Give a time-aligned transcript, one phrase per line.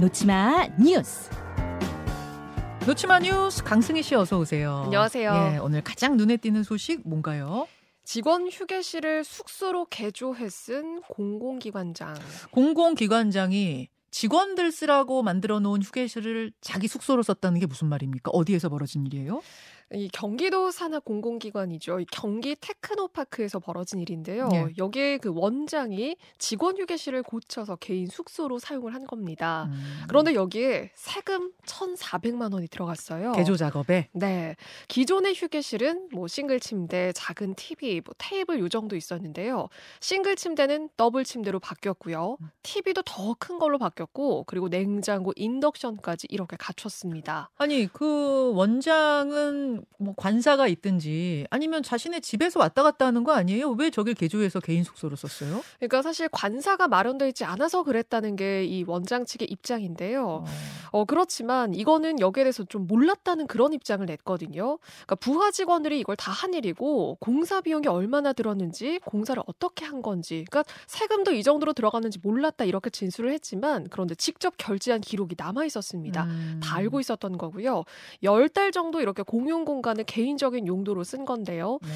[0.00, 1.28] 놓치마 뉴스.
[2.86, 4.84] 놓치마 뉴스 강승희 씨 어서 오세요.
[4.86, 5.52] 안녕하세요.
[5.52, 7.68] 예, 오늘 가장 눈에 띄는 소식 뭔가요?
[8.02, 12.14] 직원 휴게실을 숙소로 개조해 쓴 공공기관장.
[12.50, 18.30] 공공기관장이 직원들 쓰라고 만들어 놓은 휴게실을 자기 숙소로 썼다는 게 무슨 말입니까?
[18.30, 19.42] 어디에서 벌어진 일이에요?
[19.92, 22.00] 이 경기도 산하 공공기관이죠.
[22.00, 24.48] 이 경기 테크노파크에서 벌어진 일인데요.
[24.48, 24.66] 네.
[24.78, 29.68] 여기에 그 원장이 직원 휴게실을 고쳐서 개인 숙소로 사용을 한 겁니다.
[29.72, 33.32] 음, 그런데 여기에 세금 1,400만 원이 들어갔어요.
[33.32, 34.54] 개조 작업에 네.
[34.86, 39.68] 기존의 휴게실은 뭐 싱글 침대, 작은 TV, 뭐 테이블 요 정도 있었는데요.
[40.00, 42.36] 싱글 침대는 더블 침대로 바뀌었고요.
[42.40, 42.50] 음.
[42.62, 47.50] TV도 더 큰 걸로 바뀌었고, 그리고 냉장고, 인덕션까지 이렇게 갖췄습니다.
[47.56, 53.70] 아니 그 원장은 뭐 관사가 있든지 아니면 자신의 집에서 왔다 갔다 하는 거 아니에요?
[53.72, 55.62] 왜 저길 개조해서 개인 숙소로 썼어요?
[55.78, 60.26] 그러니까 사실 관사가 마련되어 있지 않아서 그랬다는 게 이 원장 측의 입장인데요.
[60.26, 60.44] 어,
[60.92, 64.78] 어, 그렇지만 이거는 여기에 대해서 좀 몰랐다는 그런 입장을 냈거든요.
[64.78, 70.44] 그러니까 부하 직원들이 이걸 다 한 일이고 공사 비용이 얼마나 들었는지 공사를 어떻게 한 건지
[70.50, 76.24] 그러니까 세금도 이 정도로 들어갔는지 몰랐다 이렇게 진술을 했지만 그런데 직접 결제한 기록이 남아 있었습니다.
[76.24, 76.60] 음.
[76.62, 77.84] 다 알고 있었던 거고요.
[78.22, 81.78] 열 달 정도 이렇게 공용 공간을 개인적인 용도로 쓴 건데요.
[81.82, 81.88] 네.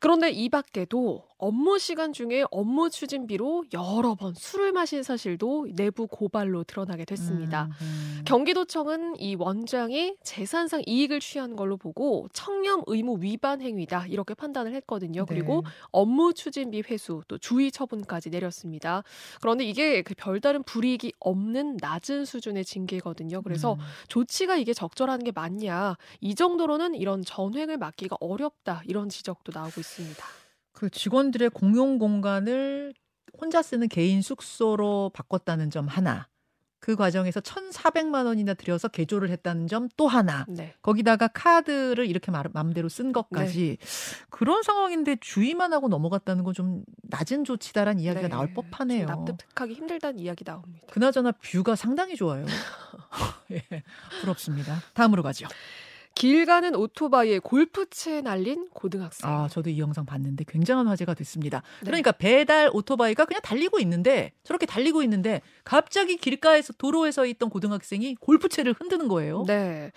[0.00, 6.62] 그런데 이 밖에도 업무 시간 중에 업무 추진비로 여러 번 술을 마신 사실도 내부 고발로
[6.62, 7.64] 드러나게 됐습니다.
[7.64, 8.22] 음, 음.
[8.24, 15.26] 경기도청은 이 원장이 재산상 이익을 취한 걸로 보고 청렴 의무 위반 행위다 이렇게 판단을 했거든요.
[15.26, 15.70] 그리고 네.
[15.90, 19.02] 업무 추진비 회수 또 주의 처분까지 내렸습니다.
[19.40, 23.42] 그런데 이게 그 별다른 불이익이 없는 낮은 수준의 징계거든요.
[23.42, 23.78] 그래서 음.
[24.06, 30.24] 조치가 이게 적절한 게 맞냐 이 정도로는 이런 전횡을 막기가 어렵다 이런 지적도 나오고 있습니다.
[30.72, 32.94] 그 직원들의 공용 공간을
[33.40, 36.28] 혼자 쓰는 개인 숙소로 바꿨다는 점 하나.
[36.80, 40.44] 그 과정에서 1,400만 원이나 들여서 개조를 했다는 점 또 하나.
[40.48, 40.74] 네.
[40.82, 43.86] 거기다가 카드를 이렇게 마- 마음대로 쓴 것까지 네.
[44.30, 48.28] 그런 상황인데 주의만 하고 넘어갔다는 건 좀 낮은 조치다란 이야기가 네.
[48.34, 49.06] 나올 법하네요.
[49.06, 50.84] 좀 납득하기 힘들다는 이야기 나옵니다.
[50.90, 52.44] 그나저나 뷰가 상당히 좋아요.
[53.52, 53.62] 예,
[54.20, 54.80] 부럽습니다.
[54.94, 55.46] 다음으로 가죠.
[56.22, 59.28] 길 가는 오토바이에 골프채 날린 고등학생.
[59.28, 61.62] 아, 저도 이 영상 봤는데 굉장한 화제가 됐습니다.
[61.80, 61.86] 네.
[61.86, 68.14] 그러니까 배달 오토바이가 그냥 달리고 있는데 저렇게 달리고 있는데 갑자기 길가에서 도로에 서 있던 고등학생이
[68.20, 69.42] 골프채를 흔드는 거예요.
[69.48, 69.90] 네.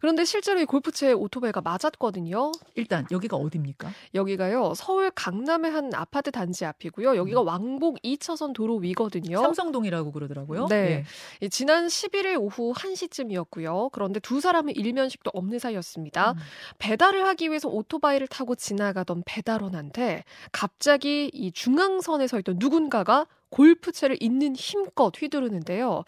[0.00, 2.50] 그런데 실제로 이 골프채 오토바이가 맞았거든요.
[2.74, 3.88] 일단 여기가 어디입니까?
[4.16, 4.72] 여기가요.
[4.74, 7.16] 서울 강남의 한 아파트 단지 앞이고요.
[7.16, 7.46] 여기가 음.
[7.46, 9.40] 왕복 2차선 도로 위거든요.
[9.42, 10.66] 삼성동이라고 그러더라고요.
[10.66, 10.76] 네.
[10.76, 11.04] 예.
[11.46, 13.90] 이 지난 11일 오후 1시쯤이었고요.
[13.92, 16.32] 그런데 두 사람은 일면식도 없는 사 이였습니다.
[16.32, 16.36] 음.
[16.78, 24.54] 배달을 하기 위해서 오토바이를 타고 지나가던 배달원한테 갑자기 이 중앙선에 서 있던 누군가가 골프채를 있는
[24.54, 26.04] 힘껏 휘두르는데요.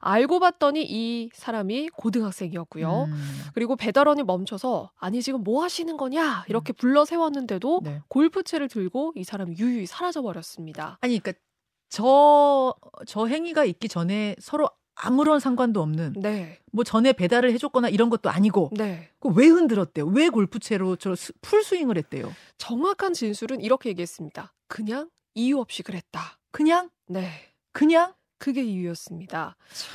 [0.00, 3.04] 알고 봤더니 이 사람이 고등학생이었고요.
[3.04, 3.40] 음.
[3.54, 8.00] 그리고 배달원이 멈춰서 아니 지금 뭐 하시는 거냐 이렇게 불러 세웠는데도 네.
[8.08, 10.98] 골프채를 들고 이 사람이 유유히 사라져 버렸습니다.
[11.00, 11.40] 아니 그러니까
[11.88, 12.74] 저,
[13.06, 18.30] 저 행위가 있기 전에 서로 아무런 상관도 없는 네, 뭐 전에 배달을 해줬거나 이런 것도
[18.30, 19.08] 아니고 네.
[19.20, 20.06] 그왜 흔들었대요?
[20.06, 22.32] 왜 골프채로 저 스- 풀스윙을 했대요?
[22.58, 24.52] 정확한 진술은 이렇게 얘기했습니다.
[24.68, 26.38] 그냥 이유 없이 그랬다.
[26.50, 27.30] 그냥 네.
[27.72, 29.54] 그냥 그게 이유였습니다.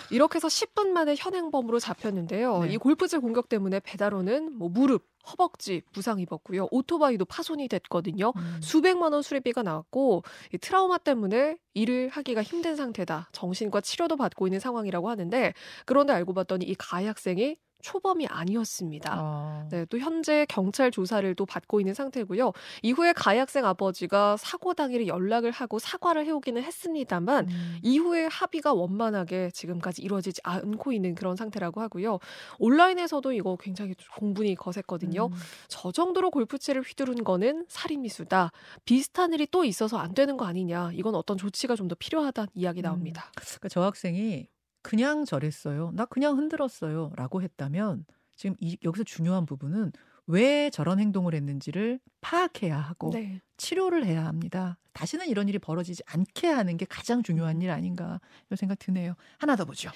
[0.10, 2.60] 이렇게 해서 10분 만에 현행범으로 잡혔는데요.
[2.60, 2.74] 네.
[2.74, 6.70] 이 골프채 공격 때문에 배달원은 뭐 무릎, 허벅지 부상 입었고요.
[6.72, 8.32] 오토바이도 파손이 됐거든요.
[8.38, 8.60] 음.
[8.64, 13.28] 수백만 원 수리비가 나왔고 이 트라우마 때문에 일을 하기가 힘든 상태다.
[13.34, 15.54] 정신과 치료도 받고 있는 상황이라고 하는데
[15.86, 19.14] 그런데 알고 봤더니 이 가해 학생이 초범이 아니었습니다.
[19.18, 19.68] 아.
[19.72, 22.52] 네, 또 현재 경찰 조사를 또 받고 있는 상태고요.
[22.84, 27.78] 이후에 가해 학생 아버지가 사고 당일에 연락을 하고 사과를 해오기는 했습니다만 음.
[27.82, 32.20] 이후에 합의가 원만하게 지금까지 이루어지지 않고 있는 그런 상태라고 하고요.
[32.60, 35.28] 온라인에서도 이거 굉장히 공분이 거셌거든요.
[35.28, 35.38] 음.
[35.68, 38.52] 저 정도로 골프채를 휘두른 거는 살인미수다.
[38.86, 40.92] 비슷한 일이 또 있어서 안 되는 거 아니냐.
[40.94, 43.32] 이건 어떤 조치가 좀 더 필요하다는 이야기 나옵니다.
[43.36, 44.48] 그러니까 저 학생이
[44.88, 45.92] 그냥 저랬어요.
[45.94, 47.12] 나 그냥 흔들었어요.
[47.18, 48.06] 라고 했다면
[48.38, 49.92] 지금 이, 여기서 중요한 부분은
[50.28, 53.42] 왜 저런 행동을 했는지를 파악해야 하고 네.
[53.58, 54.78] 치료를 해야 합니다.
[54.94, 59.16] 다시는 이런 일이 벌어지지 않게 하는 게 가장 중요한 일 아닌가 이런 생각 드네요.
[59.40, 59.92] 하나 더 보죠.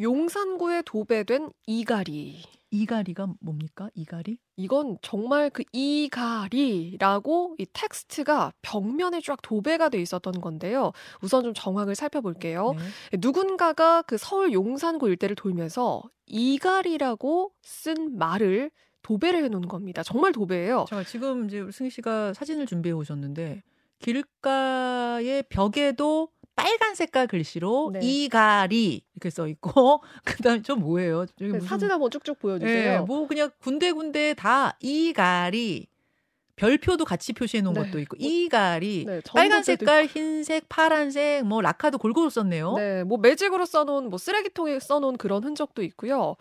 [0.00, 2.42] 용산구에 도배된 이가리.
[2.70, 3.90] 이가리가 뭡니까?
[3.94, 4.38] 이가리?
[4.56, 10.92] 이건 정말 그 이가리라고 이 텍스트가 벽면에 쫙 도배가 돼 있었던 건데요.
[11.20, 12.72] 우선 좀 정확을 살펴볼게요.
[12.72, 13.18] 네.
[13.18, 18.70] 누군가가 그 서울 용산구 일대를 돌면서 이가리라고 쓴 말을
[19.02, 20.02] 도배를 해놓은 겁니다.
[20.02, 20.86] 정말 도배예요.
[20.88, 23.62] 잠깐 지금 이제 우리 승희 씨가 사진을 준비해 오셨는데
[23.98, 28.00] 길가의 벽에도 빨간 색깔 글씨로 네.
[28.02, 31.26] 이가리 이렇게 써 있고 그다음에 저 뭐예요?
[31.38, 33.04] 네, 무슨- 사진 한번 쭉쭉 예, 보여주세요.
[33.04, 35.86] 뭐 그냥 군데 군데 다 이가리
[36.62, 37.82] 별표도 같이 표시해 놓은 네.
[37.82, 42.74] 것도 있고 뭐, 이가리 네, 빨간 색깔, 흰색, 파란색, 뭐 라카도 골고루 썼네요.
[42.74, 46.36] 네, 뭐 매직으로 써놓은 뭐 쓰레기통에 써놓은 그런 흔적도 있고요.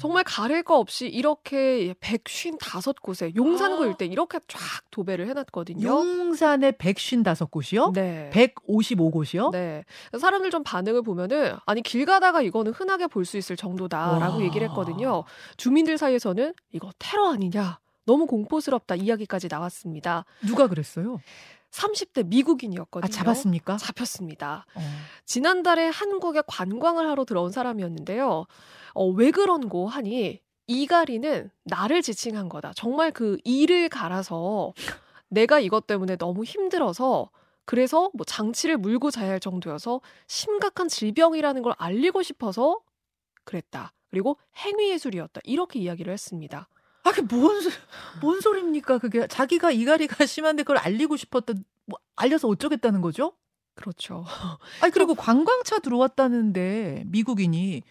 [0.00, 3.86] 정말 가릴 거 없이 이렇게 155곳에 용산구 아.
[3.86, 4.58] 일대 이렇게 쫙
[4.90, 5.86] 도배를 해놨거든요.
[5.86, 7.92] 용산에 155곳이요?
[7.92, 8.30] 네.
[8.32, 9.50] 155곳이요?
[9.52, 9.84] 네.
[10.18, 14.42] 사람들 좀 반응을 보면은 아니 길 가다가 이거는 흔하게 볼 수 있을 정도다라고 와.
[14.42, 15.24] 얘기를 했거든요.
[15.58, 17.78] 주민들 사이에서는 이거 테러 아니냐.
[18.04, 20.24] 너무 공포스럽다 이야기까지 나왔습니다.
[20.46, 21.16] 누가 그랬어요?
[21.16, 23.10] 아, 30대 미국인이었거든요.
[23.10, 23.76] 잡았습니까?
[23.76, 24.66] 잡혔습니다.
[24.74, 24.80] 어.
[25.24, 28.46] 지난달에 한국에 관광을 하러 들어온 사람이었는데요.
[28.94, 32.72] 어, 왜 그런고 하니 이가리는 나를 지칭한 거다.
[32.74, 34.72] 정말 그 이를 갈아서
[35.28, 37.30] 내가 이것 때문에 너무 힘들어서
[37.64, 42.80] 그래서 뭐 장치를 물고 자야 할 정도여서 심각한 질병이라는 걸 알리고 싶어서
[43.44, 43.92] 그랬다.
[44.10, 45.40] 그리고 행위 예술이었다.
[45.44, 46.68] 이렇게 이야기를 했습니다.
[47.02, 47.70] 아, 그게 뭔, 소-
[48.20, 48.98] 뭔 소리입니까?
[48.98, 51.54] 그게 자기가 이가리가 심한데 그걸 알리고 싶었다.
[51.86, 53.32] 뭐 알려서 어쩌겠다는 거죠?
[53.74, 54.24] 그렇죠.
[54.82, 57.82] 아니 그리고 관광차 들어왔다는데 미국인이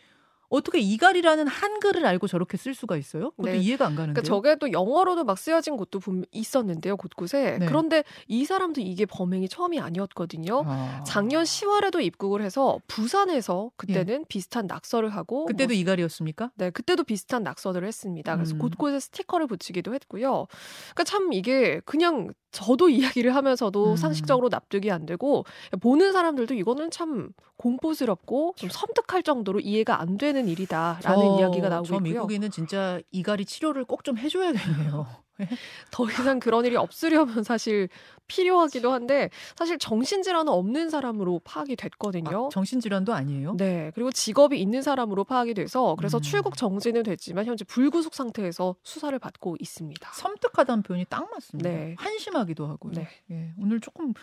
[0.49, 3.31] 어떻게 이갈이라는 한글을 알고 저렇게 쓸 수가 있어요?
[3.31, 3.57] 그것도 네.
[3.57, 4.13] 이해가 안 가는데요.
[4.13, 7.57] 그러니까 저게 또 영어로도 막 쓰여진 곳도 분- 있었는데요, 곳곳에.
[7.59, 7.65] 네.
[7.67, 10.63] 그런데 이 사람도 이게 범행이 처음이 아니었거든요.
[10.65, 11.03] 아.
[11.05, 15.53] 작년 10월에도 입국을 해서 부산에서 그때는 비슷한 낙서를 하고 예.
[15.53, 16.51] 그때도 뭐, 이갈이었습니까?
[16.55, 18.35] 네 그때도 비슷한 낙서들을 했습니다.
[18.35, 18.59] 그래서 음.
[18.59, 20.47] 곳곳에 스티커를 붙이기도 했고요.
[20.93, 22.89] 그러니까 참 이게 그냥 저도
[23.23, 23.95] 이야기를 하면서도 음.
[23.95, 25.45] 상식적으로 납득이 안 되고
[25.81, 31.85] 보는 사람들도 이거는 참 공포스럽고 좀 섬뜩할 정도로 이해가 안 되는 일이다라는 저- 이야기가 나오고
[31.85, 32.09] 저 있고요.
[32.13, 35.05] 미국인은 진짜 이갈이 치료를 꼭 좀 해줘야겠네요.
[35.91, 37.89] 더 이상 그런 일이 없으려면 사실
[38.27, 42.47] 필요하기도 한데 사실 정신질환은 없는 사람으로 파악이 됐거든요.
[42.47, 43.55] 아, 정신질환도 아니에요?
[43.57, 43.91] 네.
[43.95, 46.21] 그리고 직업이 있는 사람으로 파악이 돼서 그래서 음.
[46.21, 50.11] 출국 정지는 됐지만 현재 불구속 상태에서 수사를 받고 있습니다.
[50.13, 51.69] 섬뜩하다는 표현이 딱 맞습니다.
[51.69, 51.95] 네.
[51.97, 52.93] 한심하기도 하고요.
[52.93, 53.07] 네.
[53.31, 54.13] 예, 오늘 조금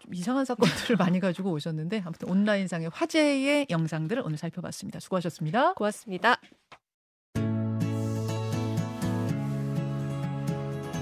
[0.00, 5.00] 좀 이상한 사건들을 많이 가지고 오셨는데 아무튼 온라인상의 화제의 영상들을 오늘 살펴봤습니다.
[5.00, 5.74] 수고하셨습니다.
[5.74, 6.40] 고맙습니다.